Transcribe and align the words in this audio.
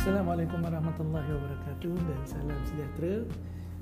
Assalamualaikum 0.00 0.64
warahmatullahi 0.64 1.28
wabarakatuh 1.28 1.92
dan 1.92 2.20
salam 2.24 2.56
sejahtera. 2.64 3.20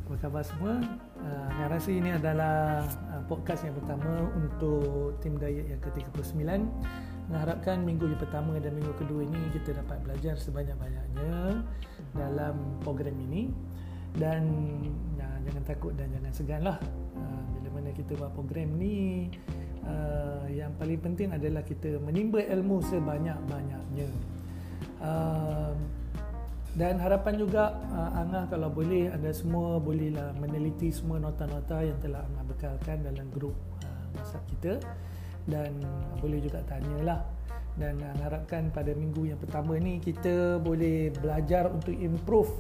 Apa 0.03 0.15
khabar 0.19 0.43
semua? 0.43 0.83
Saya 1.23 1.67
rasa 1.71 1.91
ini 1.95 2.11
adalah 2.11 2.83
uh, 3.15 3.23
podcast 3.31 3.63
yang 3.63 3.79
pertama 3.79 4.27
untuk 4.35 5.15
tim 5.23 5.39
diet 5.39 5.71
yang 5.71 5.79
ke-39. 5.79 6.43
Mengharapkan 7.31 7.87
minggu 7.87 8.11
yang 8.11 8.19
pertama 8.19 8.59
dan 8.59 8.75
minggu 8.75 8.99
kedua 8.99 9.31
ini 9.31 9.39
kita 9.63 9.79
dapat 9.79 10.03
belajar 10.03 10.35
sebanyak-banyaknya 10.43 11.63
dalam 12.11 12.83
program 12.83 13.15
ini 13.15 13.55
dan 14.19 14.43
uh, 15.23 15.39
jangan 15.47 15.63
takut 15.71 15.95
dan 15.95 16.11
jangan 16.11 16.33
segan 16.35 16.67
lah 16.67 16.83
uh, 17.15 17.43
bila 17.55 17.79
mana 17.79 17.95
kita 17.95 18.19
buat 18.19 18.35
program 18.35 18.75
ni 18.75 19.31
uh, 19.87 20.51
yang 20.51 20.75
paling 20.83 20.99
penting 20.99 21.31
adalah 21.31 21.63
kita 21.63 21.95
menimba 22.03 22.43
ilmu 22.43 22.83
sebanyak-banyaknya 22.83 24.11
uh, 24.99 25.79
dan 26.77 27.01
harapan 27.01 27.41
juga 27.41 27.73
uh, 27.89 28.21
Angah 28.21 28.45
kalau 28.53 28.69
boleh 28.69 29.09
anda 29.09 29.33
semua 29.33 29.81
bolehlah 29.81 30.37
meneliti 30.37 30.93
semua 30.93 31.17
nota-nota 31.17 31.81
yang 31.81 31.97
telah 32.05 32.21
Angah 32.29 32.45
bekalkan 32.45 33.01
dalam 33.01 33.25
grup 33.33 33.57
uh, 33.87 34.05
WhatsApp 34.19 34.45
kita. 34.53 34.75
Dan 35.49 35.81
boleh 36.21 36.45
juga 36.45 36.61
tanyalah. 36.69 37.25
Dan 37.79 37.97
uh, 38.05 38.15
harapkan 38.21 38.69
pada 38.69 38.93
minggu 38.93 39.33
yang 39.33 39.41
pertama 39.41 39.81
ni 39.81 39.97
kita 39.97 40.61
boleh 40.61 41.09
belajar 41.17 41.73
untuk 41.73 41.97
improve 41.97 42.53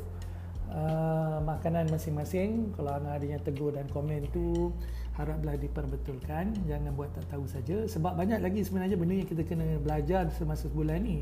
uh, 0.72 1.44
makanan 1.44 1.92
masing-masing. 1.92 2.72
Kalau 2.72 2.96
Angah 2.96 3.20
ada 3.20 3.26
yang 3.28 3.42
tegur 3.44 3.76
dan 3.76 3.84
komen 3.92 4.24
tu 4.32 4.72
haraplah 5.20 5.60
diperbetulkan. 5.60 6.56
Jangan 6.64 6.96
buat 6.96 7.12
tak 7.12 7.28
tahu 7.28 7.44
saja. 7.44 7.84
Sebab 7.84 8.16
banyak 8.16 8.40
lagi 8.40 8.64
sebenarnya 8.64 8.96
benda 8.96 9.20
yang 9.20 9.28
kita 9.28 9.44
kena 9.44 9.76
belajar 9.84 10.32
semasa 10.32 10.64
sebulan 10.64 10.98
ni 11.04 11.20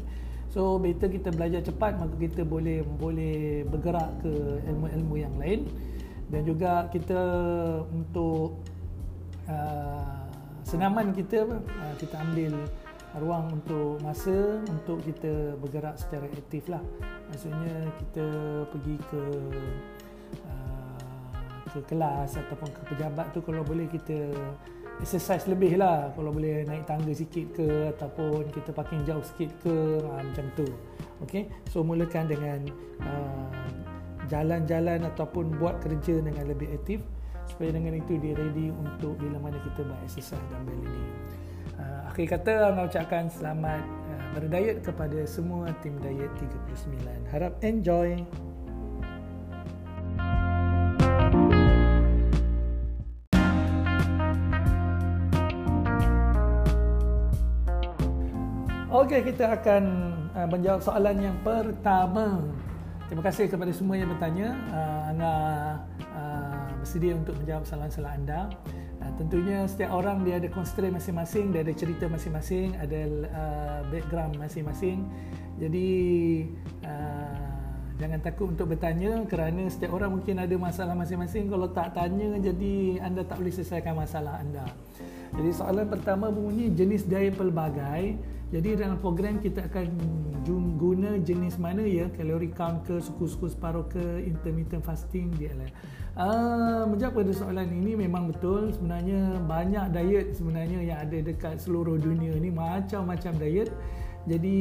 So 0.56 0.80
better 0.80 1.12
kita 1.12 1.28
belajar 1.36 1.61
cepat 1.61 2.00
maka 2.00 2.17
kita 2.17 2.41
boleh 2.41 2.80
boleh 2.80 3.69
bergerak 3.69 4.25
ke 4.25 4.33
ilmu-ilmu 4.64 5.14
yang 5.20 5.36
lain. 5.36 5.69
Dan 6.33 6.48
juga 6.48 6.89
kita 6.89 7.20
untuk 7.92 8.64
uh, 9.53 10.25
senaman 10.64 11.12
kita 11.12 11.45
uh, 11.61 11.95
kita 12.00 12.17
ambil 12.25 12.56
ruang 13.20 13.53
untuk 13.53 14.00
masa 14.00 14.64
untuk 14.64 15.05
kita 15.05 15.61
bergerak 15.61 16.00
secara 16.00 16.25
aktif 16.33 16.64
lah. 16.73 16.80
Maksudnya 17.28 17.92
kita 18.00 18.27
pergi 18.73 18.97
ke 19.12 19.23
uh, 20.41 21.00
ke 21.69 21.84
kelas 21.84 22.33
ataupun 22.33 22.73
ke 22.73 22.80
pejabat 22.97 23.28
tu 23.36 23.45
kalau 23.45 23.61
boleh 23.61 23.84
kita 23.92 24.33
exercise 25.00 25.44
lebih 25.50 25.77
lah. 25.80 26.12
Kalau 26.14 26.30
boleh 26.33 26.64
naik 26.64 26.84
tangga 26.89 27.12
sikit 27.12 27.52
ke 27.56 27.92
ataupun 27.97 28.48
kita 28.52 28.70
parking 28.72 29.02
jauh 29.05 29.22
sikit 29.22 29.50
ke 29.61 30.00
ha, 30.05 30.22
macam 30.22 30.47
tu. 30.56 30.66
Okay? 31.25 31.48
so 31.72 31.80
mulakan 31.80 32.28
dengan 32.28 32.61
uh, 33.00 33.67
jalan-jalan 34.28 35.05
ataupun 35.14 35.56
buat 35.56 35.80
kerja 35.80 36.20
dengan 36.20 36.44
lebih 36.48 36.72
aktif. 36.77 37.00
Supaya 37.47 37.70
dengan 37.70 37.94
itu 37.94 38.19
dia 38.19 38.34
ready 38.34 38.74
untuk 38.74 39.22
bila 39.22 39.39
mana 39.39 39.62
kita 39.62 39.86
buat 39.86 40.02
exercise 40.02 40.42
dumbbell 40.50 40.83
ini 40.83 41.27
uh, 41.80 42.00
akhir 42.11 42.27
kata 42.39 42.52
saya 42.72 42.84
ucapkan 42.84 43.24
selamat 43.28 43.83
uh, 43.83 44.27
berdiet 44.36 44.78
kepada 44.84 45.19
semua 45.28 45.72
tim 45.80 45.97
diet 46.00 46.30
39 46.41 47.33
harap 47.33 47.52
enjoy 47.64 48.20
Okey, 59.06 59.22
kita 59.22 59.54
akan 59.54 59.82
uh, 60.34 60.50
menjawab 60.50 60.82
soalan 60.82 61.30
yang 61.30 61.38
pertama. 61.46 62.42
Terima 63.06 63.22
kasih 63.22 63.46
kepada 63.46 63.70
semua 63.70 63.94
yang 63.94 64.10
bertanya. 64.10 64.50
Uh, 64.66 65.11
Anga 65.14 65.34
uh, 66.11 66.67
bersedia 66.83 67.14
untuk 67.14 67.39
menjawab 67.39 67.62
soalan-soalan 67.70 68.27
anda. 68.27 68.50
Uh, 68.98 69.12
tentunya 69.14 69.62
setiap 69.70 69.95
orang 69.95 70.27
dia 70.27 70.42
ada 70.42 70.50
constraint 70.50 70.98
masing-masing, 70.98 71.55
dia 71.55 71.62
ada 71.62 71.70
cerita 71.70 72.11
masing-masing, 72.11 72.74
ada 72.83 73.00
uh, 73.30 73.80
background 73.95 74.42
masing-masing. 74.42 75.06
Jadi 75.62 75.90
uh, 76.83 77.46
jangan 78.02 78.18
takut 78.27 78.58
untuk 78.58 78.74
bertanya 78.74 79.22
kerana 79.30 79.70
setiap 79.70 79.95
orang 79.95 80.18
mungkin 80.18 80.42
ada 80.42 80.55
masalah 80.58 80.98
masing-masing. 80.98 81.46
Kalau 81.46 81.70
tak 81.70 81.95
tanya, 81.95 82.42
jadi 82.42 83.06
anda 83.06 83.22
tak 83.22 83.39
boleh 83.39 83.55
selesaikan 83.55 83.95
masalah 83.95 84.42
anda. 84.42 84.66
Jadi 85.36 85.51
soalan 85.52 85.86
pertama 85.92 86.33
bunyi 86.33 86.73
jenis 86.73 87.05
diet 87.05 87.36
pelbagai. 87.36 88.17
Jadi 88.47 88.79
dalam 88.79 88.97
program 89.02 89.42
kita 89.42 89.67
akan 89.69 89.86
guna 90.79 91.19
jenis 91.19 91.58
mana 91.58 91.83
ya 91.83 92.07
kalori 92.14 92.55
count 92.55 92.86
ke 92.86 93.02
suku-suku 93.02 93.51
separuh 93.51 93.85
ke 93.91 94.23
intermittent 94.23 94.86
fasting 94.86 95.35
dia 95.35 95.51
lah. 95.58 95.70
Uh, 96.17 96.83
menjawab 96.89 97.20
pada 97.20 97.33
soalan 97.35 97.69
ini 97.69 97.98
memang 97.98 98.30
betul 98.33 98.73
sebenarnya 98.73 99.42
banyak 99.45 99.92
diet 99.92 100.39
sebenarnya 100.39 100.79
yang 100.80 100.98
ada 101.02 101.19
dekat 101.20 101.61
seluruh 101.61 101.98
dunia 101.98 102.33
ni 102.39 102.48
macam-macam 102.48 103.33
diet. 103.36 103.69
Jadi 104.30 104.58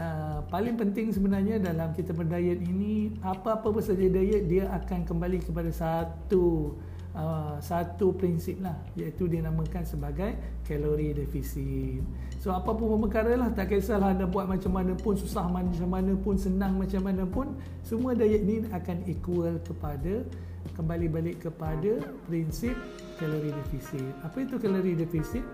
uh, 0.00 0.42
paling 0.48 0.80
penting 0.80 1.12
sebenarnya 1.12 1.60
dalam 1.60 1.92
kita 1.92 2.16
berdiet 2.16 2.64
ini 2.64 3.12
apa-apa 3.20 3.78
saja 3.84 4.08
diet 4.08 4.48
dia 4.48 4.72
akan 4.72 5.04
kembali 5.04 5.38
kepada 5.44 5.70
satu 5.70 6.74
uh, 7.16 7.56
satu 7.60 8.12
prinsip 8.16 8.60
lah 8.60 8.76
iaitu 8.96 9.28
dinamakan 9.28 9.84
sebagai 9.84 10.36
kalori 10.64 11.16
defisit. 11.16 12.02
So 12.42 12.50
apa 12.50 12.74
pun 12.74 12.98
perkara 13.06 13.38
lah 13.38 13.54
tak 13.54 13.70
kisahlah 13.70 14.16
anda 14.16 14.26
buat 14.26 14.50
macam 14.50 14.74
mana 14.74 14.92
pun 14.98 15.14
susah 15.14 15.46
macam 15.46 15.88
mana 15.88 16.12
pun 16.18 16.34
senang 16.34 16.74
macam 16.74 17.00
mana 17.06 17.22
pun 17.22 17.54
semua 17.86 18.18
diet 18.18 18.42
ni 18.42 18.66
akan 18.72 18.98
equal 19.06 19.54
kepada 19.62 20.26
kembali 20.74 21.06
balik 21.10 21.36
kepada 21.46 22.02
prinsip 22.26 22.74
kalori 23.18 23.50
defisit. 23.50 24.10
Apa 24.26 24.42
itu 24.42 24.58
kalori 24.58 24.92
defisit? 24.98 25.44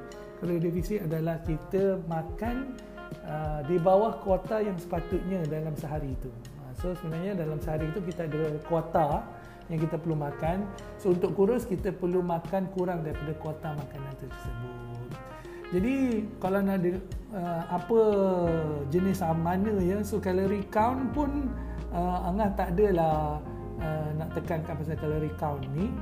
Kalori 0.41 0.61
defisit 0.63 1.05
adalah 1.05 1.43
kita 1.45 1.99
makan 2.07 2.73
uh, 3.27 3.61
di 3.67 3.77
bawah 3.81 4.21
kuota 4.23 4.63
yang 4.63 4.79
sepatutnya 4.79 5.43
dalam 5.49 5.75
sehari 5.77 6.15
itu. 6.15 6.31
Uh, 6.63 6.73
so 6.79 6.87
sebenarnya 7.05 7.37
dalam 7.37 7.59
sehari 7.61 7.91
itu 7.91 8.01
kita 8.05 8.25
ada 8.31 8.57
kuota 8.65 9.27
yang 9.69 9.79
kita 9.81 10.01
perlu 10.01 10.17
makan. 10.17 10.65
So 10.97 11.13
untuk 11.13 11.37
kurus 11.37 11.69
kita 11.69 11.93
perlu 11.93 12.25
makan 12.25 12.73
kurang 12.73 13.05
daripada 13.05 13.33
kuota 13.37 13.69
makanan 13.77 14.13
tersebut. 14.21 14.77
Jadi 15.69 16.25
kalau 16.41 16.65
nak 16.65 16.81
ada 16.81 16.97
uh, 17.37 17.63
apa 17.69 18.01
jenis 18.89 19.21
mana 19.21 19.77
ya, 19.85 20.01
so 20.01 20.17
calorie 20.17 20.65
count 20.73 21.13
pun 21.13 21.53
uh, 21.93 22.25
Angah 22.25 22.57
tak 22.57 22.73
adalah 22.73 23.37
uh, 23.77 24.09
nak 24.17 24.33
tekankan 24.33 24.81
pasal 24.81 24.97
calorie 24.97 25.37
count 25.37 25.61
ni 25.77 25.93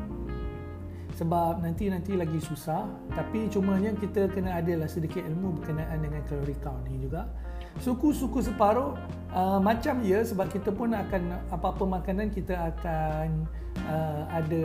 sebab 1.17 1.65
nanti-nanti 1.65 2.15
lagi 2.15 2.37
susah. 2.39 2.85
Tapi 3.17 3.49
cumanya 3.49 3.97
kita 3.97 4.29
kena 4.29 4.61
adalah 4.61 4.87
sedikit 4.87 5.25
ilmu 5.25 5.61
berkenaan 5.61 6.05
dengan 6.05 6.21
calorie 6.29 6.61
count 6.61 6.85
ni 6.87 7.01
juga. 7.01 7.27
Suku-suku 7.81 8.41
separuh 8.41 8.97
uh, 9.33 9.61
macam 9.61 10.01
ya 10.05 10.25
sebab 10.25 10.49
kita 10.49 10.73
pun 10.73 10.93
akan 10.93 11.41
apa-apa 11.53 11.85
makanan 11.85 12.33
kita 12.33 12.73
akan 12.73 13.49
uh, 13.89 14.23
ada 14.33 14.65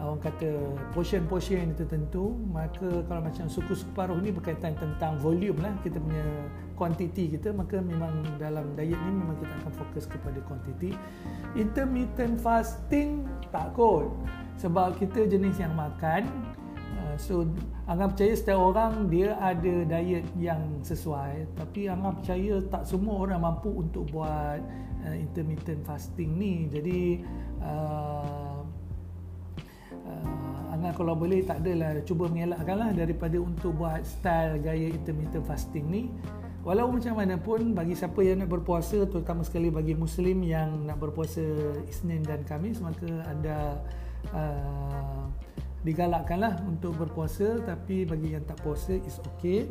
orang 0.00 0.20
kata 0.20 0.52
portion-portion 0.92 1.72
tertentu. 1.76 2.36
Maka 2.52 3.04
kalau 3.08 3.24
macam 3.24 3.48
suku 3.48 3.72
separuh 3.72 4.20
ni 4.20 4.32
berkaitan 4.32 4.76
tentang 4.76 5.16
volume 5.20 5.64
lah 5.64 5.72
kita 5.80 5.96
punya 5.96 6.24
kuantiti 6.74 7.30
kita 7.30 7.54
maka 7.54 7.78
memang 7.78 8.26
dalam 8.36 8.74
diet 8.74 8.98
ni 8.98 9.12
memang 9.14 9.38
kita 9.38 9.54
akan 9.62 9.72
fokus 9.78 10.04
kepada 10.10 10.42
kuantiti 10.42 10.90
intermittent 11.54 12.34
fasting 12.42 13.22
tak 13.54 13.70
kot 13.78 14.10
sebab 14.58 14.96
kita 14.98 15.26
jenis 15.26 15.58
yang 15.58 15.74
makan 15.74 16.26
uh, 17.00 17.14
so 17.18 17.46
anggap 17.90 18.14
percaya 18.14 18.32
setiap 18.34 18.60
orang 18.60 19.10
dia 19.10 19.34
ada 19.38 19.74
diet 19.84 20.26
yang 20.38 20.62
sesuai. 20.80 21.46
Tapi 21.58 21.90
anggap 21.90 22.22
percaya 22.22 22.54
tak 22.70 22.82
semua 22.88 23.14
orang 23.28 23.40
mampu 23.42 23.70
untuk 23.70 24.08
buat 24.14 24.60
uh, 25.04 25.16
intermittent 25.16 25.82
fasting 25.84 26.36
ni. 26.38 26.70
Jadi 26.70 27.22
uh, 27.60 28.54
Angah 30.74 30.90
kalau 30.90 31.14
boleh 31.14 31.46
tak 31.46 31.62
adalah 31.62 32.02
cuba 32.02 32.26
mengelakkan 32.26 32.76
lah 32.76 32.90
daripada 32.90 33.38
untuk 33.38 33.78
buat 33.78 34.02
style 34.02 34.58
gaya 34.58 34.90
intermittent 34.90 35.46
fasting 35.46 35.86
ni. 35.86 36.10
Walau 36.66 36.90
macam 36.90 37.14
mana 37.14 37.38
pun 37.38 37.72
bagi 37.72 37.94
siapa 37.94 38.20
yang 38.20 38.42
nak 38.42 38.50
berpuasa 38.50 39.06
terutama 39.06 39.46
sekali 39.46 39.70
bagi 39.70 39.94
muslim 39.94 40.42
yang 40.42 40.82
nak 40.84 41.00
berpuasa 41.00 41.40
Isnin 41.86 42.24
dan 42.26 42.42
Khamis 42.42 42.84
maka 42.84 43.06
anda 43.28 43.80
uh, 44.32 45.28
digalakkanlah 45.84 46.64
untuk 46.64 46.96
berpuasa 46.96 47.60
tapi 47.60 48.08
bagi 48.08 48.32
yang 48.32 48.44
tak 48.48 48.56
puasa 48.64 48.96
is 48.96 49.20
okay. 49.20 49.68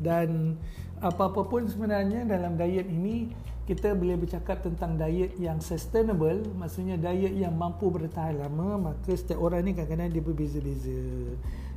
Dan 0.00 0.58
apa-apa 0.98 1.46
pun 1.46 1.68
sebenarnya 1.68 2.24
dalam 2.24 2.56
diet 2.56 2.88
ini 2.88 3.30
kita 3.64 3.96
boleh 3.96 4.20
bercakap 4.20 4.60
tentang 4.60 5.00
diet 5.00 5.36
yang 5.40 5.56
sustainable 5.56 6.44
maksudnya 6.56 7.00
diet 7.00 7.32
yang 7.32 7.56
mampu 7.56 7.88
bertahan 7.88 8.36
lama 8.36 8.92
maka 8.92 9.16
setiap 9.16 9.40
orang 9.40 9.64
ni 9.64 9.72
kadang-kadang 9.72 10.12
dia 10.12 10.22
berbeza-beza. 10.24 11.00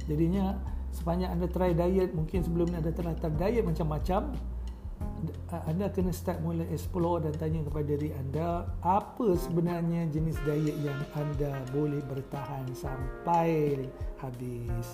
Jadinya 0.08 0.60
sepanjang 0.96 1.36
anda 1.36 1.48
try 1.52 1.72
diet 1.76 2.16
mungkin 2.16 2.44
sebelum 2.44 2.72
ni 2.72 2.76
anda 2.80 2.92
telah 2.92 3.16
try 3.16 3.32
diet 3.36 3.64
macam-macam 3.64 4.36
anda 5.68 5.88
kena 5.90 6.12
start 6.12 6.44
mula 6.44 6.68
explore 6.70 7.24
dan 7.24 7.34
tanya 7.40 7.64
kepada 7.64 7.96
diri 7.96 8.12
anda 8.14 8.68
apa 8.84 9.34
sebenarnya 9.40 10.12
jenis 10.12 10.36
diet 10.44 10.76
yang 10.84 11.00
anda 11.16 11.56
boleh 11.72 12.04
bertahan 12.04 12.68
sampai 12.76 13.88
habis. 14.20 14.88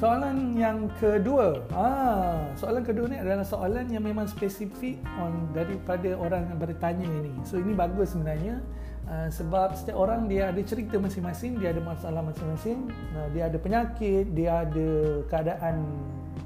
Soalan 0.00 0.56
yang 0.56 0.88
kedua, 0.96 1.60
ah, 1.76 2.48
soalan 2.56 2.80
kedua 2.80 3.04
ni 3.12 3.20
adalah 3.20 3.44
soalan 3.44 3.84
yang 3.92 4.00
memang 4.00 4.24
spesifik 4.24 4.96
on 5.20 5.52
daripada 5.52 6.16
orang 6.16 6.48
yang 6.48 6.56
bertanya 6.56 7.04
ini. 7.04 7.36
So 7.44 7.60
ini 7.60 7.76
bagus 7.76 8.16
sebenarnya 8.16 8.64
uh, 9.10 9.28
sebab 9.28 9.74
setiap 9.74 9.98
orang 9.98 10.30
dia 10.30 10.48
ada 10.54 10.62
cerita 10.62 10.96
masing-masing, 10.96 11.58
dia 11.58 11.74
ada 11.74 11.82
masalah 11.82 12.22
masing-masing, 12.22 12.88
uh, 13.18 13.28
dia 13.34 13.50
ada 13.50 13.58
penyakit, 13.58 14.30
dia 14.30 14.62
ada 14.64 14.88
keadaan 15.26 15.82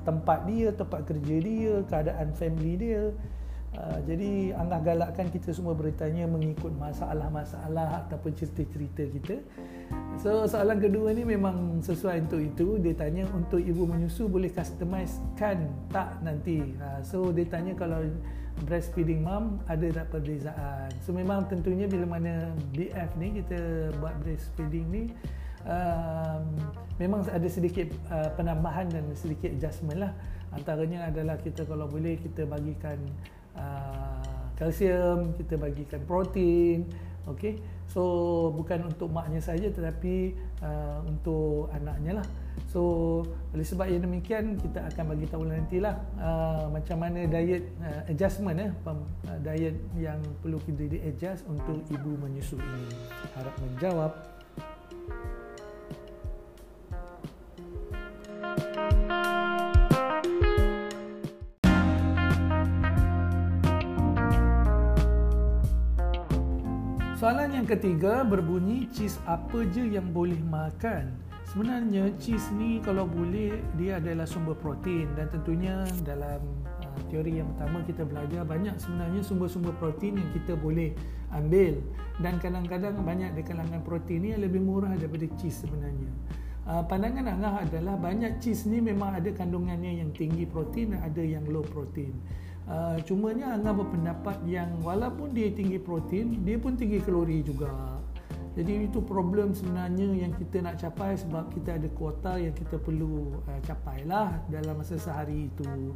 tempat 0.03 0.49
dia, 0.49 0.73
tempat 0.73 1.05
kerja 1.05 1.37
dia, 1.39 1.75
keadaan 1.87 2.33
family 2.35 2.75
dia. 2.81 3.13
Uh, 3.75 3.99
jadi 4.07 4.55
anggah 4.55 4.81
galakkan 4.87 5.27
kita 5.35 5.51
semua 5.51 5.75
bertanya 5.75 6.31
mengikut 6.31 6.71
masalah-masalah 6.79 8.07
ataupun 8.07 8.31
cerita-cerita 8.31 9.03
kita. 9.11 9.37
So 10.23 10.47
soalan 10.47 10.79
kedua 10.79 11.11
ni 11.11 11.27
memang 11.27 11.83
sesuai 11.83 12.31
untuk 12.31 12.39
itu. 12.39 12.79
Dia 12.79 12.95
tanya 12.95 13.27
untuk 13.35 13.59
ibu 13.59 13.83
menyusu 13.83 14.31
boleh 14.31 14.55
customizekan 14.55 15.67
tak 15.91 16.23
nanti. 16.23 16.63
Uh, 16.79 17.03
so 17.03 17.35
dia 17.35 17.51
tanya 17.51 17.75
kalau 17.75 17.99
breastfeeding 18.63 19.27
mom 19.27 19.59
ada 19.67 19.91
tak 19.91 20.07
perbezaan. 20.15 20.95
So 21.03 21.11
memang 21.11 21.51
tentunya 21.51 21.91
bila 21.91 22.07
mana 22.07 22.55
BF 22.79 23.11
ni 23.19 23.43
kita 23.43 23.91
buat 23.99 24.15
breastfeeding 24.23 24.87
ni 24.87 25.05
um, 25.67 26.43
memang 27.03 27.27
ada 27.27 27.49
sedikit 27.51 27.91
uh, 28.15 28.31
penambahan 28.39 28.87
dan 28.87 29.05
sedikit 29.19 29.51
adjustment 29.51 29.99
lah. 29.99 30.13
Antaranya 30.55 31.11
adalah 31.11 31.35
kita 31.43 31.67
kalau 31.67 31.91
boleh 31.91 32.15
kita 32.23 32.47
bagikan 32.47 32.97
uh, 33.55 34.51
kalsium, 34.55 35.35
kita 35.39 35.59
bagikan 35.59 36.01
protein, 36.07 36.87
okey. 37.31 37.59
So 37.85 38.03
bukan 38.57 38.91
untuk 38.91 39.13
maknya 39.13 39.39
saja 39.39 39.71
tetapi 39.71 40.35
uh, 40.65 40.99
untuk 41.07 41.71
anaknya 41.71 42.23
lah. 42.23 42.27
So 42.67 43.23
oleh 43.55 43.63
sebab 43.63 43.87
yang 43.87 44.03
demikian 44.03 44.59
kita 44.59 44.83
akan 44.91 45.15
bagi 45.15 45.27
tahu 45.31 45.47
nantilah 45.47 45.95
uh, 46.19 46.67
macam 46.75 46.97
mana 46.99 47.23
diet 47.29 47.71
uh, 47.79 48.03
adjustment 48.11 48.59
eh 48.59 48.73
uh, 48.89 49.39
diet 49.47 49.79
yang 49.95 50.19
perlu 50.43 50.59
kita 50.65 50.91
di 50.91 50.99
adjust 51.07 51.47
untuk 51.47 51.87
ibu 51.87 52.19
menyusu 52.19 52.59
ini. 52.59 52.85
Harap 53.37 53.55
menjawab. 53.63 54.34
Yang 67.65 67.81
ketiga 67.81 68.29
berbunyi 68.29 68.93
cheese 68.93 69.17
apa 69.25 69.65
je 69.73 69.97
yang 69.97 70.13
boleh 70.13 70.37
makan? 70.53 71.17
Sebenarnya 71.49 72.13
cheese 72.21 72.53
ni 72.53 72.77
kalau 72.85 73.09
boleh 73.09 73.57
dia 73.81 73.97
adalah 73.97 74.29
sumber 74.29 74.53
protein 74.53 75.09
dan 75.17 75.33
tentunya 75.33 75.81
dalam 76.05 76.45
uh, 76.85 77.01
teori 77.09 77.41
yang 77.41 77.49
pertama 77.57 77.81
kita 77.89 78.05
belajar 78.05 78.45
banyak 78.45 78.77
sebenarnya 78.77 79.25
sumber-sumber 79.25 79.73
protein 79.81 80.21
yang 80.21 80.29
kita 80.37 80.61
boleh 80.61 80.93
ambil 81.33 81.81
dan 82.21 82.37
kadang-kadang 82.37 83.01
banyak 83.01 83.33
di 83.33 83.41
kalangan 83.41 83.81
protein 83.81 84.29
ni 84.29 84.37
lebih 84.37 84.61
murah 84.61 84.93
daripada 85.01 85.25
cheese 85.41 85.65
sebenarnya. 85.65 86.13
Uh, 86.69 86.85
pandangan 86.85 87.33
Angah 87.33 87.65
adalah 87.65 87.97
banyak 87.97 88.45
cheese 88.45 88.69
ni 88.69 88.85
memang 88.85 89.17
ada 89.17 89.33
kandungannya 89.33 90.05
yang 90.05 90.13
tinggi 90.13 90.45
protein 90.45 90.93
dan 90.93 91.01
ada 91.01 91.25
yang 91.25 91.49
low 91.49 91.65
protein. 91.65 92.13
Uh, 92.65 92.97
cumanya 93.05 93.53
Angah 93.53 93.77
berpendapat 93.77 94.41
yang 94.49 94.81
walaupun 94.81 95.37
dia 95.37 95.53
tinggi 95.53 95.77
protein, 95.77 96.41
dia 96.49 96.57
pun 96.57 96.73
tinggi 96.73 96.97
kalori 96.97 97.45
juga. 97.45 98.01
Jadi 98.55 98.89
itu 98.89 99.03
problem 99.05 99.51
sebenarnya 99.51 100.25
yang 100.25 100.33
kita 100.33 100.63
nak 100.63 100.81
capai 100.81 101.19
sebab 101.19 101.51
kita 101.53 101.77
ada 101.77 101.89
kuota 101.93 102.41
yang 102.41 102.55
kita 102.57 102.81
perlu 102.81 103.37
uh, 103.45 103.61
capailah 103.69 104.41
dalam 104.49 104.81
masa 104.81 104.97
sehari 104.97 105.53
itu. 105.53 105.93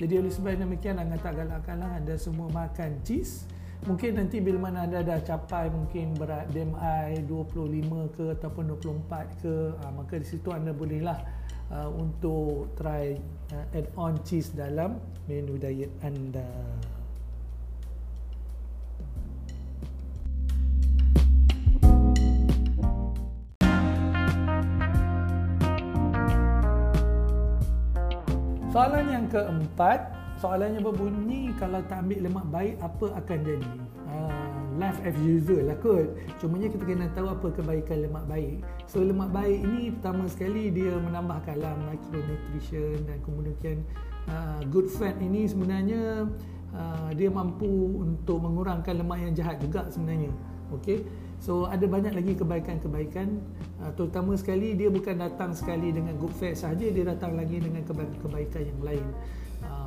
Jadi 0.00 0.24
oleh 0.24 0.32
sebab 0.32 0.56
demikian 0.56 0.96
Angah 0.96 1.20
tak 1.20 1.36
galakkanlah 1.36 2.00
anda 2.00 2.16
semua 2.16 2.48
makan 2.48 2.96
cheese. 3.04 3.44
Mungkin 3.84 4.16
nanti 4.16 4.40
bila 4.40 4.72
mana 4.72 4.88
anda 4.88 5.04
dah 5.04 5.20
capai 5.20 5.68
mungkin 5.68 6.16
berat 6.16 6.48
BMI 6.48 7.28
25 7.28 8.16
ke 8.16 8.24
ataupun 8.40 8.72
24 8.72 9.44
ke, 9.44 9.54
uh, 9.84 9.92
maka 9.92 10.16
di 10.16 10.24
situ 10.24 10.48
anda 10.48 10.72
bolehlah 10.72 11.20
uh, 11.70 11.90
untuk 11.90 12.70
try 12.78 13.18
uh, 13.54 13.76
add 13.76 13.86
on 13.98 14.18
cheese 14.22 14.52
dalam 14.54 14.98
menu 15.26 15.58
diet 15.58 15.90
anda. 16.02 16.46
Soalan 28.76 29.08
yang 29.08 29.26
keempat, 29.32 30.12
soalannya 30.36 30.84
berbunyi 30.84 31.48
kalau 31.56 31.80
tak 31.88 32.04
ambil 32.04 32.28
lemak 32.28 32.46
baik 32.52 32.74
apa 32.84 33.06
akan 33.24 33.38
jadi? 33.40 33.72
Uh, 34.04 34.45
as 35.06 35.14
usual 35.22 35.62
lah 35.70 35.78
kot. 35.78 36.10
Cumanya 36.42 36.66
kita 36.66 36.82
kena 36.82 37.06
tahu 37.14 37.30
apa 37.30 37.46
kebaikan 37.54 38.02
lemak 38.02 38.26
baik. 38.26 38.58
So 38.90 39.06
lemak 39.06 39.30
baik 39.30 39.62
ini 39.62 39.94
pertama 39.94 40.26
sekali 40.26 40.74
dia 40.74 40.98
menambahkan 40.98 41.56
lah 41.62 41.78
micronutrition 41.86 43.06
dan 43.06 43.18
kemudian 43.22 43.86
uh, 44.26 44.60
good 44.68 44.90
fat 44.90 45.14
ini 45.22 45.46
sebenarnya 45.46 46.26
uh, 46.74 47.10
dia 47.14 47.30
mampu 47.30 48.02
untuk 48.02 48.42
mengurangkan 48.42 48.98
lemak 48.98 49.18
yang 49.22 49.32
jahat 49.38 49.62
juga 49.62 49.86
sebenarnya. 49.88 50.34
Okay. 50.74 51.06
So 51.38 51.70
ada 51.70 51.86
banyak 51.86 52.16
lagi 52.16 52.32
kebaikan-kebaikan 52.34 53.38
uh, 53.78 53.92
terutama 53.94 54.34
sekali 54.34 54.74
dia 54.74 54.90
bukan 54.90 55.22
datang 55.22 55.54
sekali 55.54 55.94
dengan 55.94 56.18
good 56.18 56.34
fat 56.34 56.58
sahaja 56.58 56.90
dia 56.90 57.04
datang 57.06 57.38
lagi 57.38 57.62
dengan 57.62 57.86
kebaikan-kebaikan 57.86 58.62
yang 58.66 58.80
lain. 58.82 59.06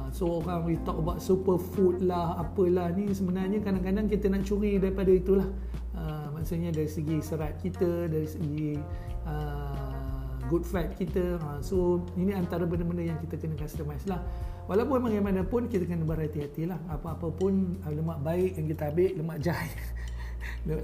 So 0.09 0.41
orang 0.41 0.65
we 0.65 0.75
talk 0.81 0.97
about 0.97 1.21
superfood 1.21 2.01
lah 2.01 2.41
Apalah. 2.41 2.89
Ni 2.93 3.13
sebenarnya 3.13 3.61
kadang-kadang 3.61 4.09
kita 4.09 4.25
nak 4.29 4.43
curi 4.45 4.81
daripada 4.81 5.11
itulah. 5.13 5.47
Uh, 5.93 6.27
Maksudnya 6.37 6.71
dari 6.71 6.87
segi 6.87 7.19
serat 7.19 7.59
kita 7.59 8.07
Dari 8.07 8.27
segi 8.27 8.79
uh, 9.27 10.39
good 10.49 10.65
fat 10.65 10.97
kita. 10.97 11.37
Uh, 11.37 11.59
So 11.61 12.05
ini 12.17 12.33
antara 12.33 12.65
benda-benda 12.65 13.05
yang 13.05 13.19
kita 13.21 13.37
kena 13.37 13.55
customize 13.57 14.09
lah. 14.09 14.21
Walaupun 14.69 15.01
bagaimanapun 15.01 15.65
kita 15.69 15.85
kena 15.85 16.05
berhati-hati 16.05 16.69
lah. 16.69 16.79
Apa-apa 16.89 17.29
pun 17.33 17.77
uh, 17.85 17.91
lemak 17.93 18.19
baik 18.25 18.57
yang 18.57 18.67
kita 18.69 18.83
ambil 18.89 19.09
Lemak 19.13 19.37
jahat. 19.41 19.71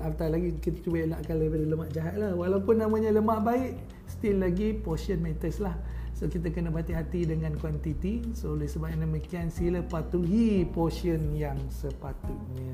Apatah 0.05 0.31
lagi 0.31 0.55
kita 0.61 0.79
cuba 0.83 1.03
elakkan 1.03 1.35
daripada 1.35 1.65
lemak 1.67 1.89
jahat 1.91 2.15
lah. 2.15 2.31
Walaupun 2.37 2.79
namanya 2.79 3.09
lemak 3.11 3.43
baik 3.43 3.73
Still 4.05 4.39
lagi 4.39 4.71
portion 4.71 5.19
matters 5.19 5.59
lah 5.59 5.75
So 6.15 6.31
kita 6.31 6.47
kena 6.47 6.71
berhati-hati 6.71 7.27
dengan 7.27 7.59
kuantiti. 7.59 8.23
So 8.31 8.55
oleh 8.55 8.71
sebab 8.71 8.87
yang 8.87 9.03
demikian 9.03 9.51
sila 9.51 9.83
patuhi 9.83 10.63
portion 10.63 11.35
yang 11.35 11.59
sepatutnya. 11.67 12.71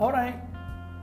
Alright. 0.00 0.40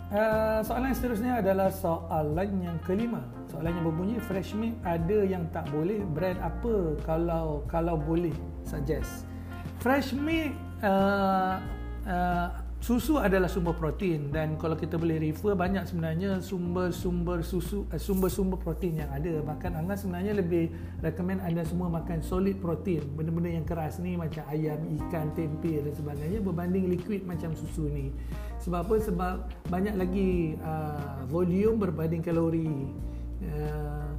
Uh, 0.10 0.66
soalan 0.66 0.90
seterusnya 0.98 1.38
adalah 1.38 1.70
soalan 1.70 2.66
yang 2.66 2.82
kelima. 2.82 3.22
Soalan 3.58 3.74
yang 3.74 3.90
berbunyi 3.90 4.16
fresh 4.22 4.54
milk 4.54 4.78
ada 4.86 5.18
yang 5.26 5.50
tak 5.50 5.66
boleh 5.74 6.06
brand 6.14 6.38
apa 6.46 6.94
kalau 7.02 7.66
kalau 7.66 7.98
boleh 7.98 8.30
suggest. 8.62 9.26
Fresh 9.82 10.14
milk 10.14 10.54
uh, 10.86 11.58
uh, 12.06 12.54
susu 12.78 13.18
adalah 13.18 13.50
sumber 13.50 13.74
protein 13.74 14.30
dan 14.30 14.62
kalau 14.62 14.78
kita 14.78 15.02
boleh 15.02 15.18
refer 15.18 15.58
banyak 15.58 15.90
sebenarnya 15.90 16.38
sumber-sumber 16.38 17.42
susu 17.42 17.90
uh, 17.90 17.98
sumber-sumber 17.98 18.62
protein 18.62 19.02
yang 19.02 19.10
ada 19.10 19.42
bahkan 19.42 19.74
Angga 19.74 19.98
sebenarnya 19.98 20.38
lebih 20.38 20.70
recommend 21.02 21.42
anda 21.42 21.66
semua 21.66 21.90
makan 21.90 22.22
solid 22.22 22.62
protein 22.62 23.10
benda-benda 23.18 23.58
yang 23.58 23.66
keras 23.66 23.98
ni 23.98 24.14
macam 24.14 24.46
ayam, 24.54 24.78
ikan, 25.02 25.34
tempe 25.34 25.82
dan 25.82 25.98
sebagainya 25.98 26.46
berbanding 26.46 26.94
liquid 26.94 27.26
macam 27.26 27.58
susu 27.58 27.90
ni 27.90 28.14
sebab 28.62 28.86
apa? 28.86 29.02
sebab 29.02 29.36
banyak 29.74 29.98
lagi 29.98 30.54
uh, 30.62 31.26
volume 31.26 31.82
berbanding 31.82 32.22
kalori 32.22 32.86
uh, 33.46 34.10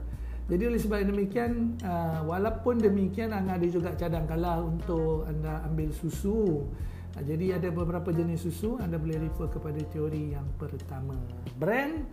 jadi 0.48 0.72
oleh 0.72 0.80
sebab 0.80 1.04
demikian 1.04 1.76
uh, 1.84 2.24
walaupun 2.24 2.80
demikian 2.80 3.36
Angga 3.36 3.60
ada 3.60 3.66
juga 3.68 3.92
cadangkala 3.92 4.64
untuk 4.64 5.28
anda 5.28 5.60
ambil 5.68 5.92
susu. 5.92 6.64
Ha, 7.12 7.20
jadi 7.20 7.60
ada 7.60 7.68
beberapa 7.68 8.08
jenis 8.08 8.48
susu 8.48 8.80
anda 8.80 8.96
boleh 8.96 9.28
refer 9.28 9.52
kepada 9.52 9.80
teori 9.92 10.32
yang 10.32 10.48
pertama. 10.56 11.16
Brand 11.60 12.08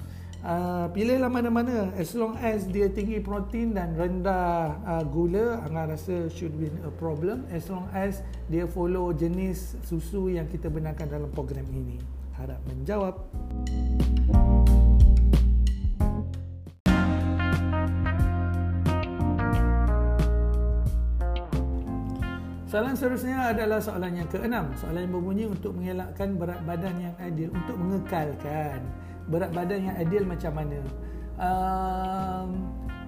Uh, 0.45 0.85
pilihlah 0.93 1.25
mana-mana. 1.25 1.89
As 1.97 2.13
long 2.13 2.37
as 2.37 2.69
dia 2.69 2.85
tinggi 2.85 3.17
protein 3.17 3.73
dan 3.73 3.97
rendah 3.97 4.77
uh, 4.85 5.01
gula 5.01 5.65
Angah 5.65 5.97
rasa 5.97 6.29
should 6.29 6.53
be 6.61 6.69
a 6.85 6.93
problem. 7.01 7.49
As 7.49 7.65
long 7.65 7.89
as 7.97 8.21
dia 8.45 8.69
follow 8.69 9.09
jenis 9.09 9.73
susu 9.89 10.29
yang 10.29 10.45
kita 10.45 10.69
benarkan 10.69 11.09
dalam 11.09 11.33
program 11.33 11.65
ini. 11.73 11.97
Harap 12.37 12.61
menjawab 12.69 13.25
Soalan 22.75 22.91
seterusnya 22.91 23.55
adalah 23.55 23.79
soalan 23.79 24.19
yang 24.19 24.27
keenam. 24.27 24.67
Soalan 24.75 25.07
yang 25.07 25.13
berbunyi 25.15 25.47
untuk 25.47 25.79
mengelakkan 25.79 26.35
berat 26.35 26.59
badan 26.67 26.99
yang 26.99 27.15
ideal, 27.23 27.55
untuk 27.55 27.79
mengekalkan 27.79 28.83
berat 29.31 29.51
badan 29.55 29.79
yang 29.79 29.95
ideal 29.95 30.27
macam 30.27 30.51
mana. 30.59 30.79
Um, 31.39 32.49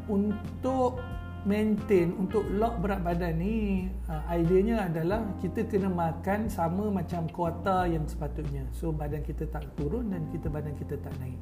untuk 0.08 1.04
maintain, 1.44 2.16
untuk 2.16 2.48
lock 2.48 2.80
berat 2.80 3.04
badan 3.04 3.44
ni, 3.44 3.92
uh, 4.08 4.24
ideanya 4.32 4.88
adalah 4.88 5.36
kita 5.44 5.68
kena 5.68 5.92
makan 5.92 6.48
sama 6.48 6.88
macam 6.88 7.28
kuota 7.28 7.92
yang 7.92 8.08
sepatutnya. 8.08 8.72
So 8.72 8.96
badan 8.96 9.20
kita 9.20 9.52
tak 9.52 9.68
turun 9.76 10.16
dan 10.16 10.32
kita 10.32 10.48
badan 10.48 10.80
kita 10.80 10.96
tak 10.96 11.12
naik. 11.20 11.36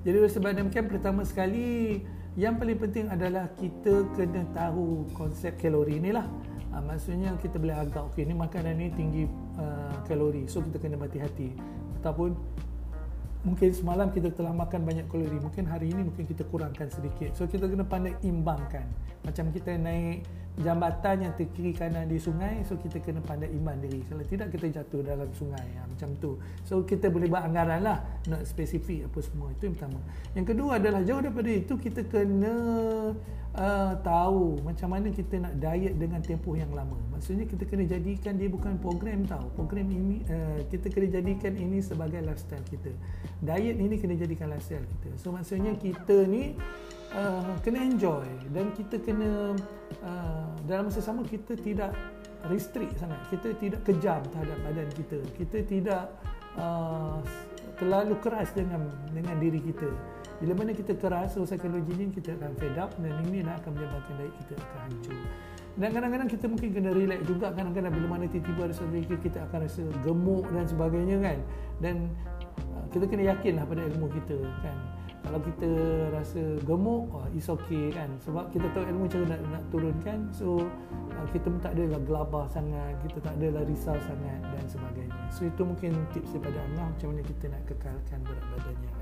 Jadi 0.00 0.16
oleh 0.16 0.32
sebab 0.32 0.56
demikian 0.56 0.88
pertama 0.88 1.20
sekali 1.28 2.00
yang 2.38 2.56
paling 2.56 2.78
penting 2.80 3.10
adalah 3.12 3.52
kita 3.58 4.06
kena 4.16 4.48
tahu 4.56 5.04
konsep 5.12 5.60
kalori 5.60 6.00
ni 6.00 6.14
lah. 6.14 6.24
Uh, 6.70 6.80
maksudnya 6.86 7.34
kita 7.42 7.58
boleh 7.58 7.74
agak 7.74 8.08
okey 8.14 8.24
ni 8.24 8.32
makanan 8.32 8.78
ni 8.78 8.88
tinggi 8.94 9.26
uh, 9.58 9.92
kalori 10.06 10.46
so 10.46 10.64
kita 10.64 10.80
kena 10.80 10.96
berhati-hati. 10.96 11.52
Ataupun 12.00 12.32
mungkin 13.44 13.72
semalam 13.72 14.08
kita 14.12 14.32
telah 14.32 14.52
makan 14.52 14.84
banyak 14.84 15.08
kalori 15.08 15.36
mungkin 15.40 15.64
hari 15.68 15.92
ini 15.92 16.06
mungkin 16.08 16.24
kita 16.24 16.48
kurangkan 16.48 16.88
sedikit. 16.88 17.36
So 17.36 17.44
kita 17.44 17.68
kena 17.68 17.84
pandai 17.84 18.16
imbangkan. 18.24 18.88
Macam 19.26 19.52
kita 19.52 19.76
naik 19.76 20.24
jambatan 20.58 21.30
yang 21.30 21.32
terkiri 21.38 21.70
kanan 21.72 22.10
di 22.10 22.18
sungai 22.18 22.66
so 22.66 22.74
kita 22.74 22.98
kena 22.98 23.22
pandai 23.22 23.48
imbang 23.54 23.78
diri. 23.78 24.02
Kalau 24.04 24.24
tidak 24.26 24.50
kita 24.50 24.82
jatuh 24.82 25.00
dalam 25.06 25.30
sungai. 25.32 25.62
Ya, 25.70 25.86
macam 25.86 26.10
tu. 26.18 26.36
So 26.66 26.82
kita 26.82 27.06
boleh 27.08 27.30
buat 27.30 27.46
anggaran 27.46 27.80
lah. 27.86 28.02
Nak 28.26 28.42
spesifik 28.44 29.06
apa 29.06 29.18
semua. 29.22 29.54
Itu 29.54 29.70
yang 29.70 29.76
pertama. 29.78 30.00
Yang 30.34 30.46
kedua 30.54 30.70
adalah 30.76 31.00
jauh 31.06 31.22
daripada 31.22 31.50
itu 31.50 31.74
kita 31.78 32.02
kena 32.10 32.54
uh, 33.56 33.92
tahu 34.02 34.60
macam 34.62 34.88
mana 34.90 35.08
kita 35.10 35.34
nak 35.40 35.54
diet 35.58 35.94
dengan 35.96 36.20
tempoh 36.22 36.54
yang 36.54 36.70
lama. 36.74 36.98
Maksudnya 37.14 37.46
kita 37.48 37.64
kena 37.66 37.84
jadikan 37.86 38.36
dia 38.36 38.48
bukan 38.48 38.76
program 38.78 39.26
tahu 39.26 39.46
program 39.56 39.86
ini 39.90 40.22
uh, 40.28 40.60
kita 40.68 40.92
kena 40.92 41.20
jadikan 41.20 41.52
ini 41.56 41.78
sebagai 41.82 42.20
lifestyle 42.22 42.64
kita. 42.68 42.92
Diet 43.40 43.76
ini 43.80 43.94
kena 43.96 44.14
jadikan 44.18 44.52
lifestyle 44.52 44.84
kita. 44.84 45.10
So 45.18 45.32
maksudnya 45.32 45.74
kita 45.78 46.26
ni 46.28 46.54
uh, 47.14 47.54
kena 47.62 47.82
enjoy. 47.82 48.26
Dan 48.50 48.70
kita 48.74 48.98
kena 49.02 49.54
uh, 50.02 50.50
dalam 50.66 50.90
masa 50.90 51.02
sama 51.02 51.26
kita 51.26 51.58
tidak 51.58 51.94
restrict 52.48 52.96
sangat. 52.98 53.20
Kita 53.28 53.54
tidak 53.58 53.80
kejam 53.84 54.20
terhadap 54.32 54.58
badan 54.64 54.88
kita. 54.94 55.18
Kita 55.36 55.58
tidak 55.66 56.04
uh, 56.56 57.18
terlalu 57.76 58.14
keras 58.20 58.52
dengan 58.54 58.88
dengan 59.10 59.36
diri 59.40 59.60
kita. 59.60 59.88
Bila 60.40 60.56
mana 60.56 60.72
kita 60.72 60.96
keras 60.96 61.36
so 61.36 61.44
psikologi 61.44 61.92
ni 62.00 62.08
kita 62.08 62.32
akan 62.32 62.56
fed 62.56 62.76
up 62.80 62.96
dan 62.96 63.12
ini 63.28 63.44
nak 63.44 63.60
akan 63.60 63.76
menyebabkan 63.76 64.14
diet 64.16 64.34
kita 64.44 64.52
akan 64.56 64.78
hancur. 64.88 65.20
Dan 65.78 65.88
kadang-kadang 65.94 66.28
kita 66.28 66.44
mungkin 66.50 66.68
kena 66.72 66.90
relax 66.96 67.20
juga. 67.28 67.46
Kadang-kadang 67.52 67.92
bila 67.92 68.06
mana 68.16 68.24
tiba-tiba 68.26 68.62
rasa 68.72 68.82
kita, 68.88 69.16
kita 69.20 69.38
akan 69.48 69.58
rasa 69.68 69.82
gemuk 70.02 70.44
dan 70.50 70.64
sebagainya 70.66 71.16
kan. 71.20 71.38
Dan 71.78 71.96
uh, 72.72 72.84
kita 72.88 73.04
kena 73.04 73.36
yakinlah 73.36 73.64
pada 73.68 73.82
ilmu 73.84 74.08
kita 74.16 74.36
kan 74.64 74.99
kalau 75.24 75.40
kita 75.44 75.70
rasa 76.10 76.42
gemuk 76.64 77.12
oh, 77.12 77.26
it's 77.36 77.46
okay 77.46 77.92
kan. 77.92 78.10
Sebab 78.24 78.50
kita 78.50 78.66
tahu 78.72 78.84
ilmu 78.88 79.04
cara 79.06 79.24
nak, 79.36 79.40
nak 79.52 79.62
turunkan. 79.68 80.18
So 80.32 80.64
uh, 81.14 81.26
kita 81.30 81.46
pun 81.52 81.60
tak 81.60 81.72
adalah 81.76 82.00
gelabah 82.02 82.44
sangat 82.48 82.96
kita 83.04 83.18
tak 83.22 83.34
adalah 83.38 83.62
risau 83.68 83.96
sangat 84.04 84.40
dan 84.42 84.64
sebagainya. 84.66 85.20
So 85.30 85.46
itu 85.46 85.62
mungkin 85.62 85.94
tips 86.16 86.34
daripada 86.34 86.58
Allah 86.64 86.86
macam 86.90 87.08
mana 87.14 87.22
kita 87.24 87.44
nak 87.52 87.62
kekalkan 87.68 88.18
berat 88.26 88.44
badan 88.52 88.76
yang 88.80 88.99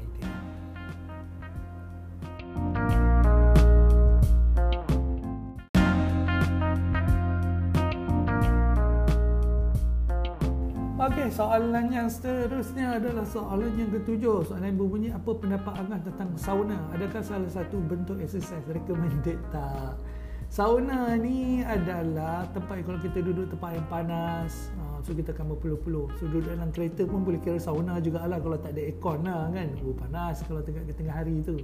Okey, 11.18 11.34
soalan 11.34 11.90
yang 11.90 12.06
seterusnya 12.06 13.02
adalah 13.02 13.26
soalan 13.26 13.74
yang 13.74 13.90
ketujuh. 13.90 14.46
Soalan 14.46 14.70
yang 14.70 14.78
berbunyi 14.78 15.10
apa 15.10 15.34
pendapat 15.34 15.74
Angah 15.82 15.98
tentang 16.06 16.30
sauna? 16.38 16.78
Adakah 16.94 17.26
salah 17.26 17.50
satu 17.50 17.74
bentuk 17.90 18.22
exercise 18.22 18.62
recommended 18.70 19.34
tak? 19.50 19.98
Sauna 20.46 21.18
ni 21.18 21.66
adalah 21.66 22.46
tempat 22.54 22.86
kalau 22.86 23.02
kita 23.02 23.18
duduk 23.18 23.50
tempat 23.50 23.82
yang 23.82 23.86
panas, 23.90 24.70
uh, 24.78 25.02
so 25.02 25.10
kita 25.10 25.34
akan 25.34 25.58
berpeluh-peluh. 25.58 26.06
So 26.22 26.30
duduk 26.30 26.54
dalam 26.54 26.70
kereta 26.70 27.02
pun 27.02 27.26
boleh 27.26 27.42
kira 27.42 27.58
sauna 27.58 27.98
juga 27.98 28.22
lah 28.22 28.38
kalau 28.38 28.54
tak 28.54 28.78
ada 28.78 28.82
aircon 28.86 29.18
lah 29.26 29.50
kan. 29.50 29.74
Oh 29.82 29.98
panas 29.98 30.46
kalau 30.46 30.62
tengah 30.62 30.86
tengah 30.86 31.18
hari 31.18 31.42
tu. 31.42 31.58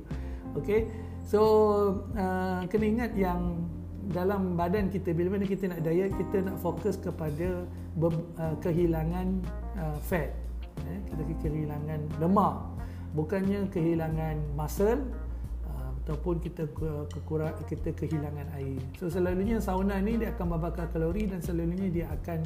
Okey. 0.58 0.90
So 1.23 1.40
uh, 2.18 2.66
kena 2.66 2.87
ingat 2.90 3.14
yang 3.14 3.70
dalam 4.12 4.58
badan 4.58 4.92
kita 4.92 5.16
bila 5.16 5.38
mana 5.38 5.49
kita 5.49 5.70
nak 5.70 5.80
diet 5.80 6.12
kita 6.12 6.44
nak 6.44 6.56
fokus 6.61 7.00
kepada 7.00 7.64
ber, 7.96 8.12
uh, 8.37 8.56
kehilangan 8.61 9.40
uh, 9.78 9.96
fat. 10.04 10.34
Eh, 10.84 11.00
kita 11.06 11.23
kehilangan 11.49 12.00
lemak. 12.18 12.56
Bukannya 13.14 13.70
kehilangan 13.70 14.58
muscle 14.58 15.06
uh, 15.70 15.90
ataupun 16.02 16.42
kita 16.42 16.66
ke, 16.75 16.90
kekurang 17.14 17.54
kita 17.70 17.94
kehilangan 17.94 18.50
air. 18.58 18.82
So 18.99 19.06
selalunya 19.08 19.62
sauna 19.62 20.02
ni 20.02 20.18
dia 20.18 20.34
akan 20.34 20.58
membakar 20.58 20.90
kalori 20.90 21.30
dan 21.30 21.38
selalunya 21.40 21.88
dia 21.88 22.06
akan 22.11 22.42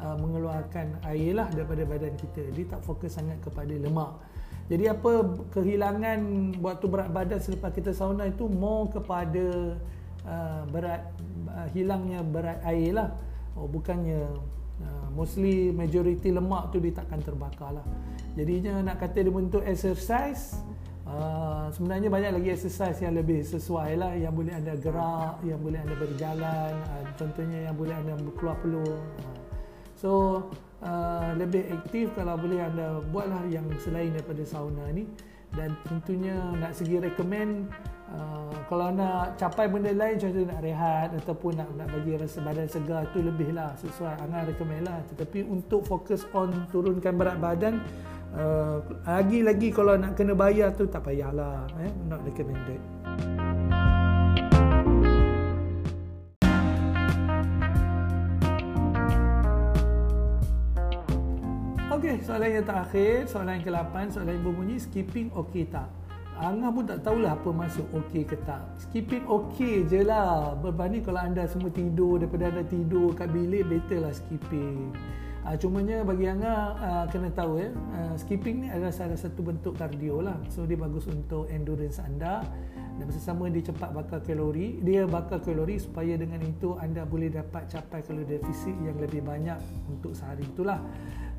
uh, 0.00 0.16
mengeluarkan 0.16 1.02
air 1.10 1.34
lah 1.36 1.50
daripada 1.50 1.82
badan 1.84 2.14
kita. 2.14 2.48
Dia 2.54 2.78
tak 2.78 2.80
fokus 2.86 3.18
sangat 3.18 3.42
kepada 3.42 3.74
lemak. 3.74 4.14
Jadi 4.70 4.88
apa 4.88 5.26
kehilangan 5.52 6.20
waktu 6.62 6.86
berat 6.86 7.10
badan 7.10 7.42
selepas 7.42 7.74
kita 7.74 7.90
sauna 7.90 8.30
itu? 8.30 8.46
More 8.46 8.88
kepada 8.94 9.76
uh, 10.26 10.62
berat 10.70 11.02
uh, 11.48 11.68
hilangnya 11.72 12.20
berat 12.22 12.58
air 12.66 12.94
lah. 12.94 13.08
Oh, 13.52 13.68
bukannya 13.68 14.32
uh, 14.80 15.06
mostly 15.12 15.68
majority 15.68 16.32
lemak 16.32 16.72
tu 16.72 16.80
dia 16.80 16.96
takkan 16.96 17.20
terbakar 17.20 17.76
lah. 17.76 17.86
Jadinya 18.32 18.80
nak 18.80 18.96
kata 18.96 19.20
dia 19.20 19.32
bentuk 19.32 19.60
exercise 19.68 20.56
uh, 21.04 21.68
sebenarnya 21.68 22.08
banyak 22.08 22.32
lagi 22.40 22.48
exercise 22.56 22.96
yang 23.04 23.12
lebih 23.12 23.44
sesuai 23.44 24.00
lah. 24.00 24.12
Yang 24.16 24.32
boleh 24.40 24.52
anda 24.56 24.74
gerak 24.80 25.36
yang 25.44 25.60
boleh 25.60 25.78
anda 25.84 25.94
berjalan 26.00 26.72
uh, 26.88 27.04
contohnya 27.20 27.68
yang 27.68 27.76
boleh 27.76 27.92
anda 27.92 28.16
keluar 28.40 28.56
peluh 28.64 28.88
uh, 28.88 29.00
so 29.92 30.10
uh, 30.80 31.36
lebih 31.36 31.68
aktif 31.76 32.10
kalau 32.16 32.40
boleh 32.40 32.64
anda 32.64 33.04
buatlah 33.12 33.44
yang 33.52 33.68
selain 33.78 34.16
daripada 34.16 34.42
sauna 34.48 34.88
ni. 34.90 35.04
Dan 35.52 35.76
tentunya 35.84 36.32
nak 36.56 36.72
segi 36.72 36.96
recommend 36.96 37.68
uh, 38.12 38.54
kalau 38.68 38.88
nak 38.92 39.36
capai 39.36 39.68
benda 39.68 39.92
lain 39.92 40.16
contohnya 40.16 40.56
nak 40.56 40.60
rehat 40.64 41.08
ataupun 41.24 41.52
nak 41.56 41.68
nak 41.76 41.88
bagi 41.92 42.12
rasa 42.16 42.38
badan 42.44 42.68
segar 42.68 43.08
tu 43.12 43.20
lebih 43.20 43.52
lah 43.56 43.72
sesuai 43.80 44.20
Angah 44.22 44.48
recommend 44.48 44.84
lah 44.88 44.98
tetapi 45.12 45.44
untuk 45.44 45.84
fokus 45.84 46.24
on 46.36 46.68
turunkan 46.72 47.16
berat 47.16 47.36
badan 47.40 47.80
uh, 48.36 48.80
lagi-lagi 49.04 49.72
kalau 49.72 49.96
nak 49.96 50.16
kena 50.16 50.36
bayar 50.36 50.72
tu 50.76 50.88
tak 50.88 51.04
payahlah 51.04 51.68
eh? 51.80 51.92
not 52.08 52.20
recommended 52.24 52.80
Okey, 61.92 62.18
soalan 62.24 62.50
yang 62.50 62.66
terakhir, 62.66 63.30
soalan 63.30 63.62
yang 63.62 63.64
ke-8, 63.68 63.94
soalan 64.10 64.34
yang 64.34 64.42
berbunyi 64.42 64.76
skipping 64.80 65.30
okey 65.38 65.70
tak? 65.70 65.86
Angah 66.40 66.70
pun 66.72 66.84
tak 66.88 67.04
tahulah 67.04 67.36
apa 67.36 67.50
maksud 67.52 67.86
okey 67.92 68.24
ke 68.24 68.36
tak. 68.48 68.64
Skipping 68.80 69.28
okey 69.28 69.84
je 69.86 70.00
lah. 70.02 70.56
Berbanding 70.58 71.04
kalau 71.04 71.20
anda 71.20 71.44
semua 71.44 71.68
tidur, 71.68 72.18
daripada 72.18 72.48
anda 72.48 72.64
tidur 72.64 73.12
kat 73.12 73.28
bilik, 73.30 73.68
better 73.68 74.08
lah 74.08 74.14
skipping. 74.16 74.90
Uh, 75.42 75.58
cumanya 75.58 76.06
bagi 76.06 76.30
Angah 76.30 76.78
uh, 76.78 77.04
kena 77.10 77.26
tahu 77.34 77.58
ya, 77.58 77.74
uh, 77.98 78.14
skipping 78.14 78.62
ni 78.62 78.66
adalah 78.70 78.94
salah 78.94 79.18
satu 79.18 79.42
bentuk 79.42 79.74
kardio 79.74 80.22
lah. 80.22 80.38
So 80.46 80.62
dia 80.62 80.78
bagus 80.78 81.10
untuk 81.10 81.50
endurance 81.50 81.98
anda 81.98 82.46
dan 83.02 83.10
bersama 83.10 83.50
dia 83.50 83.66
cepat 83.66 83.90
bakar 83.90 84.22
kalori. 84.22 84.78
Dia 84.78 85.10
bakar 85.10 85.42
kalori 85.42 85.74
supaya 85.82 86.14
dengan 86.14 86.38
itu 86.46 86.78
anda 86.78 87.02
boleh 87.02 87.34
dapat 87.34 87.66
capai 87.66 87.98
kalori 88.06 88.38
defisit 88.38 88.78
yang 88.86 88.94
lebih 89.02 89.26
banyak 89.26 89.58
untuk 89.90 90.14
sehari 90.14 90.46
itulah. 90.46 90.78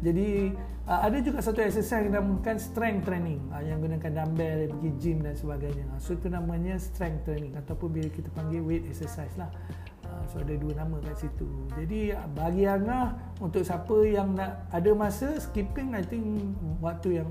Jadi 0.03 0.51
uh, 0.84 1.08
ada 1.08 1.24
juga 1.24 1.39
satu 1.39 1.63
exercise 1.63 2.03
yang 2.03 2.20
dinamakan 2.20 2.60
strength 2.60 3.08
training 3.08 3.39
uh, 3.55 3.63
yang 3.63 3.79
gunakan 3.79 4.12
dumbbell, 4.12 4.75
pergi 4.75 4.91
gym 5.00 5.24
dan 5.24 5.39
sebagainya. 5.39 5.88
Uh, 5.96 6.00
so 6.03 6.20
itu 6.20 6.27
namanya 6.27 6.75
strength 6.75 7.24
training 7.24 7.55
ataupun 7.55 7.88
bila 7.96 8.12
kita 8.12 8.27
panggil 8.36 8.60
weight 8.60 8.84
exercise 8.91 9.32
lah. 9.39 9.48
Uh, 10.24 10.25
so 10.32 10.39
ada 10.39 10.56
dua 10.56 10.74
nama 10.80 10.96
kat 11.03 11.15
situ. 11.20 11.48
Jadi 11.75 12.15
bagi 12.32 12.63
Angah 12.63 13.20
untuk 13.44 13.68
siapa 13.68 13.96
yang 14.08 14.39
nak 14.39 14.72
ada 14.72 14.92
masa 14.96 15.36
skipping 15.39 15.92
I 15.92 16.03
think 16.08 16.24
waktu 16.80 17.20
yang 17.20 17.30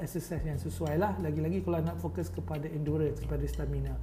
exercise 0.00 0.42
yang 0.44 0.56
sesuai 0.56 0.96
lah. 0.96 1.12
Lagi-lagi 1.20 1.60
kalau 1.60 1.84
nak 1.84 2.00
fokus 2.00 2.32
kepada 2.32 2.64
endurance, 2.72 3.20
kepada 3.20 3.44
stamina. 3.44 3.94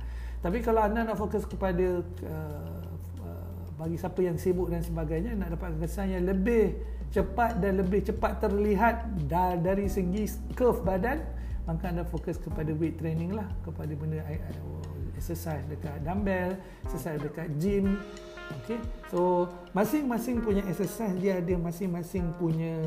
Tapi 0.45 0.61
kalau 0.61 0.85
anda 0.85 1.01
nak 1.01 1.17
fokus 1.17 1.49
kepada 1.49 2.05
uh, 2.05 2.85
uh, 3.25 3.57
bagi 3.81 3.97
siapa 3.97 4.19
yang 4.21 4.37
sibuk 4.37 4.69
dan 4.69 4.85
sebagainya 4.85 5.33
nak 5.33 5.57
dapat 5.57 5.73
kesan 5.81 6.13
yang 6.13 6.29
lebih 6.29 6.77
cepat 7.09 7.57
dan 7.63 7.79
lebih 7.79 8.03
cepat 8.03 8.43
terlihat 8.43 9.07
dari 9.63 9.87
segi 9.87 10.27
curve 10.59 10.83
badan 10.83 11.23
maka 11.63 11.91
anda 11.91 12.03
fokus 12.07 12.39
kepada 12.39 12.71
weight 12.75 12.99
training 12.99 13.35
lah 13.35 13.47
kepada 13.63 13.91
benda 13.95 14.23
exercise 15.17 15.65
dekat 15.67 15.97
dumbbell 16.05 16.55
exercise 16.85 17.19
dekat 17.19 17.49
gym 17.57 17.97
Okay, 18.63 18.79
so 19.11 19.43
masing-masing 19.75 20.39
punya 20.39 20.63
exercise 20.71 21.11
dia 21.19 21.43
ada 21.43 21.55
masing-masing 21.59 22.31
punya 22.39 22.79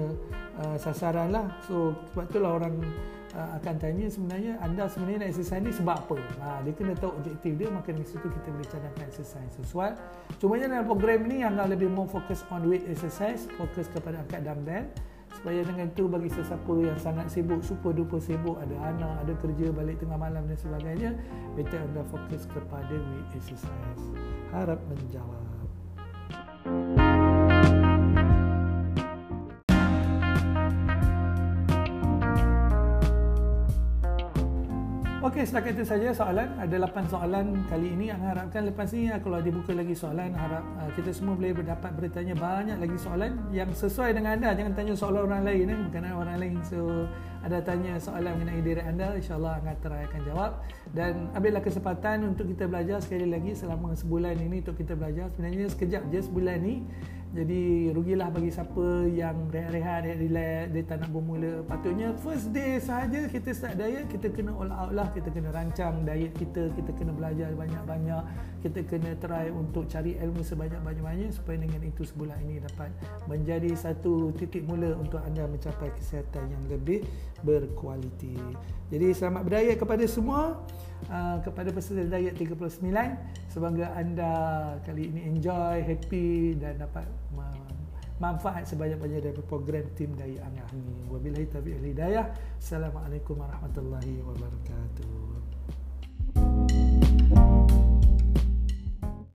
uh, 0.56 0.76
sasaran 0.80 1.28
lah. 1.28 1.52
So 1.68 1.92
sebab 2.12 2.24
itulah 2.32 2.50
orang 2.56 2.80
uh, 3.36 3.60
akan 3.60 3.74
tanya 3.76 4.08
sebenarnya 4.08 4.56
anda 4.64 4.88
sebenarnya 4.88 5.28
nak 5.28 5.30
exercise 5.36 5.60
ni 5.60 5.72
sebab 5.76 5.96
apa? 6.00 6.16
Ha, 6.40 6.64
dia 6.64 6.72
kena 6.72 6.96
tahu 6.96 7.12
objektif 7.12 7.52
dia 7.60 7.68
maka 7.68 7.92
dari 7.92 8.08
situ 8.08 8.24
kita 8.24 8.48
boleh 8.48 8.68
cadangkan 8.72 9.04
exercise 9.04 9.52
sesuai. 9.60 9.92
Cuma 10.40 10.56
dalam 10.56 10.84
program 10.88 11.28
ni 11.28 11.44
anda 11.44 11.68
lebih 11.68 11.92
more 11.92 12.08
fokus 12.08 12.40
on 12.48 12.64
weight 12.64 12.84
exercise, 12.88 13.44
fokus 13.60 13.84
kepada 13.92 14.24
angkat 14.24 14.40
dumbbell 14.40 14.88
supaya 15.34 15.62
dengan 15.62 15.88
itu 15.88 16.04
bagi 16.10 16.30
sesiapa 16.30 16.72
yang 16.80 16.98
sangat 16.98 17.30
sibuk 17.30 17.62
super 17.62 17.94
duper 17.94 18.18
sibuk 18.18 18.58
ada 18.58 18.76
anak 18.90 19.14
ada 19.24 19.32
kerja 19.38 19.70
balik 19.70 19.96
tengah 20.02 20.18
malam 20.18 20.44
dan 20.50 20.58
sebagainya 20.58 21.10
better 21.54 21.80
anda 21.80 22.02
fokus 22.10 22.44
kepada 22.50 22.92
weight 22.92 23.30
exercise 23.38 24.04
harap 24.50 24.80
menjawab 24.90 25.40
Okey, 35.20 35.44
setakat 35.44 35.76
itu 35.76 35.84
saja 35.84 36.16
soalan. 36.16 36.48
Ada 36.56 36.80
8 36.80 37.04
soalan 37.12 37.68
kali 37.68 37.92
ini. 37.92 38.08
Yang 38.08 38.24
harapkan 38.24 38.64
lepas 38.64 38.88
ini 38.96 39.12
kalau 39.20 39.36
dibuka 39.44 39.76
lagi 39.76 39.92
soalan, 39.92 40.32
harap 40.32 40.64
uh, 40.80 40.88
kita 40.96 41.12
semua 41.12 41.36
boleh 41.36 41.60
berdapat 41.60 41.92
bertanya 41.92 42.32
banyak 42.32 42.80
lagi 42.80 42.96
soalan 42.96 43.36
yang 43.52 43.68
sesuai 43.68 44.16
dengan 44.16 44.40
anda. 44.40 44.56
Jangan 44.56 44.72
tanya 44.72 44.96
soalan 44.96 45.28
orang 45.28 45.44
lain. 45.44 45.76
Eh? 45.76 45.78
Bukan 45.92 46.02
orang 46.08 46.36
lain. 46.40 46.56
So, 46.64 47.04
ada 47.44 47.60
tanya 47.60 48.00
soalan 48.00 48.32
mengenai 48.40 48.64
diri 48.64 48.80
anda, 48.80 49.12
insyaAllah 49.12 49.60
akan 49.60 49.74
try 49.84 50.08
akan 50.08 50.20
jawab. 50.24 50.50
Dan 50.96 51.28
ambillah 51.36 51.60
kesempatan 51.60 52.24
untuk 52.24 52.48
kita 52.56 52.64
belajar 52.64 53.04
sekali 53.04 53.28
lagi 53.28 53.52
selama 53.52 53.92
sebulan 53.92 54.40
ini 54.40 54.64
untuk 54.64 54.80
kita 54.80 54.96
belajar. 54.96 55.28
Sebenarnya 55.36 55.68
sekejap 55.68 56.08
je 56.08 56.20
sebulan 56.24 56.64
ini 56.64 56.74
jadi 57.30 57.94
rugilah 57.94 58.26
bagi 58.26 58.50
siapa 58.50 59.06
yang 59.06 59.46
rehat-rehat, 59.54 60.18
relax, 60.18 60.74
dia 60.74 60.82
tak 60.82 61.06
nak 61.06 61.14
bermula. 61.14 61.62
Patutnya 61.62 62.10
first 62.18 62.50
day 62.50 62.82
sahaja 62.82 63.30
kita 63.30 63.54
start 63.54 63.78
diet, 63.78 64.10
kita 64.10 64.34
kena 64.34 64.50
all 64.50 64.66
out 64.74 64.90
lah. 64.90 65.06
Kita 65.14 65.30
kena 65.30 65.54
rancang 65.54 66.02
diet 66.02 66.34
kita, 66.34 66.74
kita 66.74 66.90
kena 66.90 67.14
belajar 67.14 67.54
banyak-banyak. 67.54 68.22
Kita 68.66 68.82
kena 68.82 69.14
try 69.22 69.46
untuk 69.54 69.86
cari 69.86 70.18
ilmu 70.18 70.42
sebanyak-banyaknya 70.42 71.30
supaya 71.30 71.62
dengan 71.62 71.86
itu 71.86 72.02
sebulan 72.02 72.34
ini 72.50 72.66
dapat 72.66 72.90
menjadi 73.30 73.78
satu 73.78 74.34
titik 74.34 74.66
mula 74.66 74.98
untuk 74.98 75.22
anda 75.22 75.46
mencapai 75.46 75.94
kesihatan 75.94 76.50
yang 76.50 76.64
lebih 76.66 77.06
berkualiti. 77.42 78.36
Jadi 78.90 79.06
selamat 79.14 79.42
berdiet 79.46 79.78
kepada 79.78 80.04
semua. 80.06 80.60
Uh, 81.08 81.40
kepada 81.40 81.72
peserta 81.72 82.04
diet 82.04 82.36
39 82.36 82.84
semoga 83.48 83.88
anda 83.96 84.32
kali 84.84 85.08
ini 85.08 85.32
enjoy 85.32 85.80
happy 85.80 86.60
dan 86.60 86.76
dapat 86.76 87.08
manfaat 88.20 88.68
sebanyak-banyaknya 88.68 89.32
dari 89.32 89.42
program 89.48 89.88
tim 89.96 90.12
daya 90.12 90.44
angah 90.44 90.68
ini 90.76 91.08
wabillahi 91.08 91.48
taufiq 91.48 91.80
hidayah 91.80 92.28
assalamualaikum 92.60 93.40
warahmatullahi 93.40 94.20
wabarakatuh 94.20 95.39